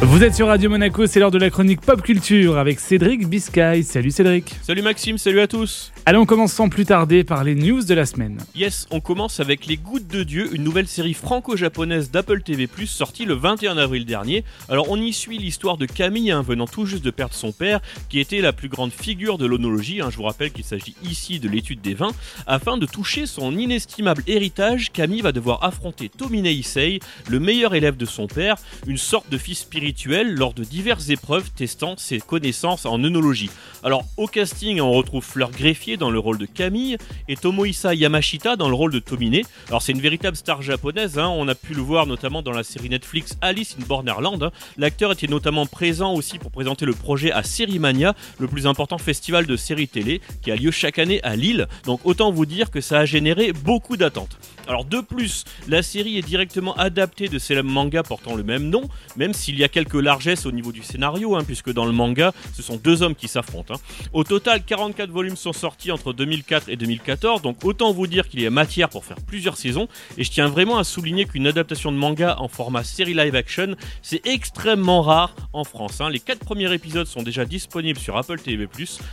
[0.00, 3.82] Vous êtes sur Radio Monaco, c'est l'heure de la chronique pop culture avec Cédric Biscay.
[3.82, 4.54] Salut Cédric.
[4.62, 5.92] Salut Maxime, salut à tous.
[6.06, 8.38] Allez, on commence sans plus tarder par les news de la semaine.
[8.54, 13.24] Yes, on commence avec Les Gouttes de Dieu, une nouvelle série franco-japonaise d'Apple TV+, sortie
[13.24, 14.44] le 21 avril dernier.
[14.68, 17.80] Alors on y suit l'histoire de Camille, hein, venant tout juste de perdre son père,
[18.08, 21.40] qui était la plus grande figure de l'onologie, hein, je vous rappelle qu'il s'agit ici
[21.40, 22.12] de l'étude des vins.
[22.46, 27.96] Afin de toucher son inestimable héritage, Camille va devoir affronter Tomine Issei, le meilleur élève
[27.96, 28.54] de son père,
[28.86, 29.87] une sorte de fils spirituel
[30.36, 33.50] lors de diverses épreuves testant ses connaissances en œnologie.
[33.82, 36.96] Alors au casting on retrouve Fleur Greffier dans le rôle de Camille
[37.28, 39.42] et Tomohisa Yamashita dans le rôle de Tomine.
[39.68, 41.28] Alors c'est une véritable star japonaise, hein.
[41.28, 44.42] on a pu le voir notamment dans la série Netflix Alice in Borderland.
[44.42, 44.50] Hein.
[44.76, 49.46] L'acteur était notamment présent aussi pour présenter le projet à Sérimania, le plus important festival
[49.46, 51.66] de séries télé qui a lieu chaque année à Lille.
[51.84, 54.38] Donc autant vous dire que ça a généré beaucoup d'attentes.
[54.68, 58.82] Alors de plus, la série est directement adaptée de célèbres mangas portant le même nom,
[59.16, 62.32] même s'il y a quelques largesses au niveau du scénario, hein, puisque dans le manga,
[62.52, 63.74] ce sont deux hommes qui s'affrontent.
[63.74, 64.08] Hein.
[64.12, 68.42] Au total, 44 volumes sont sortis entre 2004 et 2014, donc autant vous dire qu'il
[68.42, 69.88] y a matière pour faire plusieurs saisons,
[70.18, 73.74] et je tiens vraiment à souligner qu'une adaptation de manga en format série live action,
[74.02, 76.00] c'est extrêmement rare en France.
[76.00, 76.10] Hein.
[76.10, 78.68] Les quatre premiers épisodes sont déjà disponibles sur Apple TV+,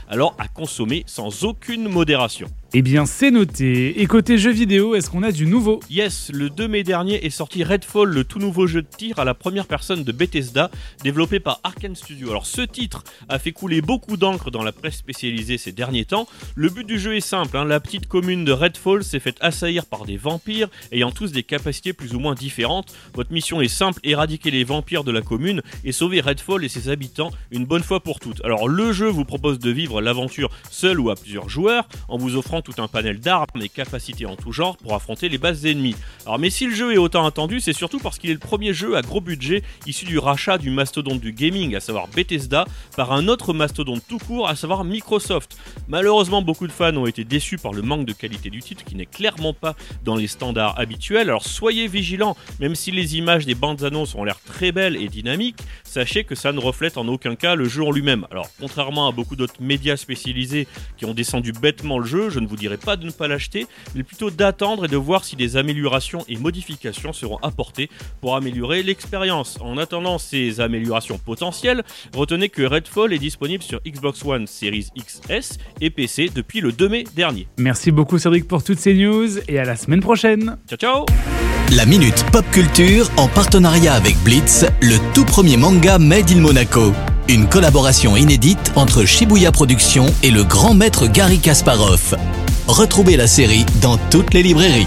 [0.10, 2.48] alors à consommer sans aucune modération.
[2.78, 4.02] Eh bien, c'est noté.
[4.02, 5.80] Et côté jeux vidéo, est-ce qu'on a du nouveau?
[5.90, 9.24] Yes, le 2 mai dernier est sorti Redfall, le tout nouveau jeu de tir à
[9.24, 10.70] la première personne de Bethesda,
[11.02, 12.32] développé par Arkane Studio.
[12.32, 16.28] Alors, ce titre a fait couler beaucoup d'encre dans la presse spécialisée ces derniers temps.
[16.56, 17.64] Le but du jeu est simple hein.
[17.64, 21.94] la petite commune de Redfall s'est faite assaillir par des vampires ayant tous des capacités
[21.94, 22.94] plus ou moins différentes.
[23.14, 26.90] Votre mission est simple éradiquer les vampires de la commune et sauver Redfall et ses
[26.90, 28.44] habitants une bonne fois pour toutes.
[28.44, 32.36] Alors, le jeu vous propose de vivre l'aventure seul ou à plusieurs joueurs en vous
[32.36, 35.96] offrant tout un panel d'armes et capacités en tout genre pour affronter les bases ennemies.
[36.26, 38.74] Alors mais si le jeu est autant attendu, c'est surtout parce qu'il est le premier
[38.74, 43.12] jeu à gros budget issu du rachat du mastodonte du gaming, à savoir Bethesda, par
[43.12, 45.58] un autre mastodonte tout court, à savoir Microsoft.
[45.88, 48.96] Malheureusement, beaucoup de fans ont été déçus par le manque de qualité du titre qui
[48.96, 51.30] n'est clairement pas dans les standards habituels.
[51.30, 55.10] Alors soyez vigilants, même si les images des bandes annonces ont l'air très belles et
[55.10, 58.26] dynamiques, sachez que ça ne reflète en aucun cas le jeu en lui-même.
[58.32, 60.68] Alors contrairement à beaucoup d'autres médias spécialisés
[60.98, 63.68] qui ont descendu bêtement le jeu, je ne vous dirai pas de ne pas l'acheter,
[63.94, 67.90] mais plutôt d'attendre et de voir si des améliorations et modifications seront apportées
[68.22, 69.58] pour améliorer l'expérience.
[69.62, 71.84] En attendant ces améliorations potentielles,
[72.14, 76.90] retenez que Redfall est disponible sur Xbox One Series XS et PC depuis le 2
[76.90, 77.48] mai dernier.
[77.58, 80.58] Merci beaucoup Cédric pour toutes ces news et à la semaine prochaine.
[80.68, 81.06] Ciao ciao
[81.72, 86.94] La Minute Pop Culture en partenariat avec Blitz, le tout premier manga Made in Monaco.
[87.28, 92.16] Une collaboration inédite entre Shibuya Productions et le grand maître Gary Kasparov.
[92.68, 94.86] Retrouvez la série dans toutes les librairies.